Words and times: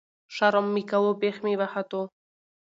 ـ 0.19 0.35
شرم 0.35 0.65
مې 0.73 0.83
کوو 0.91 1.11
بېخ 1.21 1.35
مې 1.43 1.53
وختو. 1.61 2.01